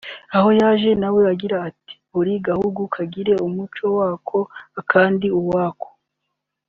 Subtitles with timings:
[0.35, 4.39] aho yaje na we agira ati ”Buri gahugu kagira umuco wako
[4.81, 5.89] akandi uwako